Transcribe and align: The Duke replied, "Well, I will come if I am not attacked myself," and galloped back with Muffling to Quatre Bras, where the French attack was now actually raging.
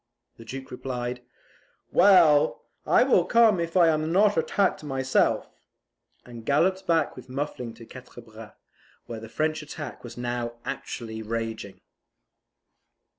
The 0.37 0.45
Duke 0.45 0.71
replied, 0.71 1.21
"Well, 1.91 2.63
I 2.87 3.03
will 3.03 3.23
come 3.23 3.59
if 3.59 3.77
I 3.77 3.87
am 3.89 4.11
not 4.11 4.35
attacked 4.35 4.83
myself," 4.83 5.47
and 6.25 6.43
galloped 6.43 6.87
back 6.87 7.15
with 7.15 7.29
Muffling 7.29 7.75
to 7.75 7.85
Quatre 7.85 8.21
Bras, 8.21 8.53
where 9.05 9.19
the 9.19 9.29
French 9.29 9.61
attack 9.61 10.03
was 10.03 10.17
now 10.17 10.53
actually 10.65 11.21
raging. 11.21 11.81